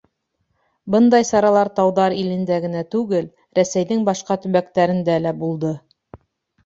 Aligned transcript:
Бындай 0.95 1.27
саралар 1.31 1.69
тауҙар 1.79 2.15
илендә 2.23 2.57
генә 2.65 2.83
түгел, 2.95 3.29
Рәсәйҙең 3.59 4.03
башҡа 4.11 4.39
төбәктәрендә 4.47 5.19
лә 5.27 5.35
булды. 5.45 5.75